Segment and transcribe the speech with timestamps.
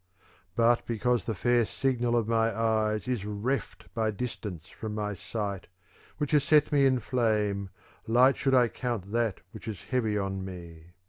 [0.55, 5.67] But because the fair signal of my eyes' Is reft by distance from my sight,
[6.17, 7.69] which has set me in flame,
[8.07, 10.93] light should I count that which is heavy on me.